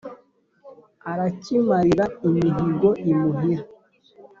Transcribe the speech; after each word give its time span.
arakimarira 1.11 2.05
imihigo 2.27 2.89
imuhira. 3.11 3.63